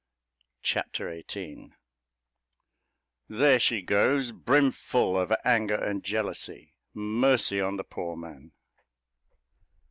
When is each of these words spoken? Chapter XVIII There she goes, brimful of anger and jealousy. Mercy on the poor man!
Chapter 0.63 1.13
XVIII 1.31 1.73
There 3.29 3.59
she 3.59 3.83
goes, 3.83 4.31
brimful 4.31 5.15
of 5.15 5.31
anger 5.45 5.75
and 5.75 6.03
jealousy. 6.03 6.73
Mercy 6.95 7.61
on 7.61 7.77
the 7.77 7.83
poor 7.83 8.15
man! 8.15 8.51